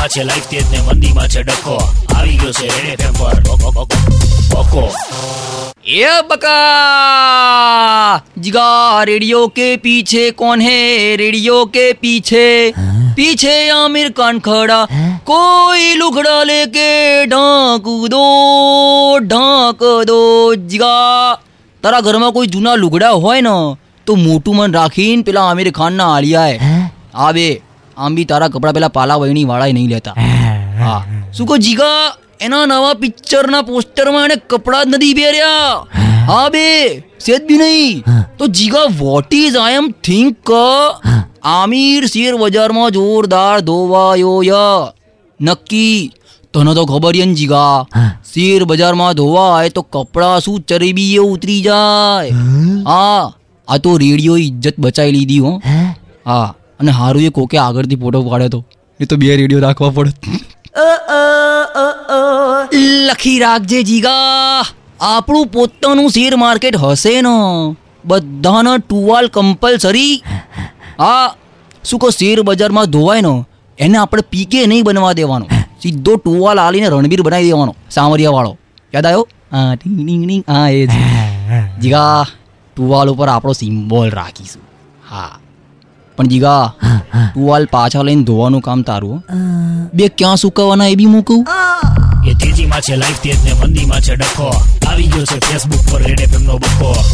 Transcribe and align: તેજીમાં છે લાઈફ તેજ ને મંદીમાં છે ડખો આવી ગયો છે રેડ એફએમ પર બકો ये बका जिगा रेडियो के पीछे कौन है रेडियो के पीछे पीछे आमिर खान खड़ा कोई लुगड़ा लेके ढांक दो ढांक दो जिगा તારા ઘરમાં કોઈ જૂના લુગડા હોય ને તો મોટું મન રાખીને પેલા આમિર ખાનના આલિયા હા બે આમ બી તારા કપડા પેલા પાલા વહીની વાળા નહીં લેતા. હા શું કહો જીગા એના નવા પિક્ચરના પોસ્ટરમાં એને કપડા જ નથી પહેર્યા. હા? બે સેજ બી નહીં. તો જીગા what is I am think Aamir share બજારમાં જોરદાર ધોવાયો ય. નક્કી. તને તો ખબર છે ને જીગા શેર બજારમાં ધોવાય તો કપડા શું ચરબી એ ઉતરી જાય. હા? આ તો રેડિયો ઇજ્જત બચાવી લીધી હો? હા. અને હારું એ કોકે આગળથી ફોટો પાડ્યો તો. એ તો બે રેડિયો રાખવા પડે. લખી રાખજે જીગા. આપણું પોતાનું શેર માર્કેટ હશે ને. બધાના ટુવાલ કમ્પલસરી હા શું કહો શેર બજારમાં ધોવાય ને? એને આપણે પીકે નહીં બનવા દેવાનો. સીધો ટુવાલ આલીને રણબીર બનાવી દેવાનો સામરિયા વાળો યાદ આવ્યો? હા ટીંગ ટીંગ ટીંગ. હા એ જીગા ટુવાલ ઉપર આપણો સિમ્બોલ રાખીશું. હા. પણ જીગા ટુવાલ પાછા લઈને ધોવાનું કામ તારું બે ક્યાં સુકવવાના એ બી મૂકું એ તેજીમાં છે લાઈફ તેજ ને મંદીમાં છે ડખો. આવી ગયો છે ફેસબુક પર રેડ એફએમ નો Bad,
તેજીમાં 0.00 0.08
છે 0.10 0.22
લાઈફ 0.24 0.46
તેજ 0.48 0.64
ને 0.66 0.78
મંદીમાં 0.82 1.28
છે 1.28 1.40
ડખો 1.44 1.74
આવી 2.10 2.36
ગયો 2.38 2.52
છે 2.52 2.68
રેડ 2.76 2.92
એફએમ 2.92 3.14
પર 3.14 3.38
બકો 4.58 4.84
ये 5.88 6.12
बका 6.28 6.52
जिगा 8.38 8.68
रेडियो 9.04 9.40
के 9.50 9.66
पीछे 9.78 10.22
कौन 10.32 10.60
है 10.60 10.78
रेडियो 11.16 11.58
के 11.68 11.84
पीछे 11.98 12.46
पीछे 13.18 13.54
आमिर 13.72 14.08
खान 14.12 14.40
खड़ा 14.40 14.80
कोई 15.26 15.92
लुगड़ा 15.96 16.38
लेके 16.44 16.88
ढांक 17.26 17.86
दो 18.10 18.24
ढांक 19.26 19.86
दो 20.06 20.18
जिगा 20.66 20.94
તારા 21.82 22.00
ઘરમાં 22.00 22.32
કોઈ 22.32 22.48
જૂના 22.48 22.76
લુગડા 22.76 23.14
હોય 23.20 23.40
ને 23.42 23.54
તો 24.06 24.16
મોટું 24.16 24.56
મન 24.56 24.74
રાખીને 24.74 25.22
પેલા 25.22 25.46
આમિર 25.48 25.70
ખાનના 25.74 26.10
આલિયા 26.12 26.82
હા 27.14 27.32
બે 27.32 27.48
આમ 28.01 28.15
બી 28.15 28.25
તારા 28.25 28.47
કપડા 28.47 28.71
પેલા 28.71 28.87
પાલા 28.87 29.15
વહીની 29.15 29.45
વાળા 29.45 29.71
નહીં 29.77 29.89
લેતા. 29.89 30.13
હા 30.79 30.99
શું 31.37 31.47
કહો 31.47 31.57
જીગા 31.57 32.13
એના 32.41 32.65
નવા 32.65 32.93
પિક્ચરના 32.93 33.61
પોસ્ટરમાં 33.61 34.25
એને 34.25 34.37
કપડા 34.49 34.83
જ 34.83 34.87
નથી 34.87 35.13
પહેર્યા. 35.13 35.73
હા? 36.27 36.49
બે 36.49 36.65
સેજ 37.25 37.41
બી 37.47 37.57
નહીં. 37.57 38.03
તો 38.37 38.47
જીગા 38.47 38.87
what 38.99 39.33
is 39.33 39.55
I 39.55 39.73
am 39.73 39.91
think 40.03 40.49
Aamir 41.43 42.05
share 42.05 42.33
બજારમાં 42.37 42.91
જોરદાર 42.91 43.59
ધોવાયો 43.59 44.41
ય. 44.43 44.65
નક્કી. 45.41 46.11
તને 46.53 46.73
તો 46.73 46.85
ખબર 46.85 47.13
છે 47.15 47.25
ને 47.25 47.33
જીગા 47.33 47.85
શેર 48.33 48.63
બજારમાં 48.63 49.13
ધોવાય 49.13 49.69
તો 49.69 49.81
કપડા 49.81 50.39
શું 50.39 50.59
ચરબી 50.61 51.15
એ 51.15 51.17
ઉતરી 51.17 51.61
જાય. 51.61 52.29
હા? 52.87 53.33
આ 53.67 53.77
તો 53.77 53.97
રેડિયો 53.97 54.37
ઇજ્જત 54.37 54.79
બચાવી 54.79 55.11
લીધી 55.11 55.39
હો? 55.39 55.61
હા. 56.25 56.55
અને 56.81 56.91
હારું 56.99 57.23
એ 57.23 57.33
કોકે 57.39 57.57
આગળથી 57.63 57.99
ફોટો 58.03 58.21
પાડ્યો 58.29 58.53
તો. 58.55 58.59
એ 58.99 59.05
તો 59.05 59.15
બે 59.23 59.35
રેડિયો 59.41 59.61
રાખવા 59.65 59.89
પડે. 59.89 60.11
લખી 63.09 63.39
રાખજે 63.39 63.83
જીગા. 63.83 64.63
આપણું 65.11 65.47
પોતાનું 65.55 66.09
શેર 66.09 66.33
માર્કેટ 66.37 66.77
હશે 66.83 67.13
ને. 67.27 67.35
બધાના 68.05 68.77
ટુવાલ 68.79 69.27
કમ્પલસરી 69.37 70.13
હા 70.99 71.27
શું 71.83 71.99
કહો 71.99 72.09
શેર 72.19 72.37
બજારમાં 72.43 72.91
ધોવાય 72.95 73.21
ને? 73.21 73.33
એને 73.77 73.97
આપણે 73.97 74.23
પીકે 74.31 74.59
નહીં 74.67 74.83
બનવા 74.87 75.13
દેવાનો. 75.13 75.45
સીધો 75.81 76.17
ટુવાલ 76.17 76.59
આલીને 76.59 76.89
રણબીર 76.89 77.23
બનાવી 77.27 77.51
દેવાનો 77.51 77.75
સામરિયા 77.89 78.35
વાળો 78.37 78.57
યાદ 78.93 79.05
આવ્યો? 79.05 79.27
હા 79.51 79.75
ટીંગ 79.75 80.01
ટીંગ 80.03 80.23
ટીંગ. 80.25 80.43
હા 80.47 80.69
એ 80.69 80.87
જીગા 81.81 82.25
ટુવાલ 82.77 83.09
ઉપર 83.13 83.29
આપણો 83.29 83.53
સિમ્બોલ 83.53 84.09
રાખીશું. 84.19 84.63
હા. 85.11 85.33
પણ 86.21 86.29
જીગા 86.29 86.73
ટુવાલ 87.27 87.65
પાછા 87.67 88.03
લઈને 88.03 88.23
ધોવાનું 88.23 88.61
કામ 88.61 88.83
તારું 88.83 89.21
બે 89.93 90.09
ક્યાં 90.17 90.37
સુકવવાના 90.37 90.89
એ 90.89 90.95
બી 90.95 91.07
મૂકું 91.07 91.41
એ 92.27 92.33
તેજીમાં 92.35 92.81
છે 92.81 92.95
લાઈફ 92.95 93.21
તેજ 93.21 93.37
ને 93.45 93.53
મંદીમાં 93.53 94.01
છે 94.01 94.15
ડખો. 94.15 94.49
આવી 94.87 95.07
ગયો 95.07 95.25
છે 95.25 95.37
ફેસબુક 95.47 95.81
પર 95.91 96.01
રેડ 96.01 96.21
એફએમ 96.21 96.43
નો 96.43 96.59
Bad, 96.61 97.10